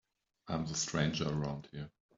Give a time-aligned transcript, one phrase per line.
[0.47, 1.91] I'm the stranger around here.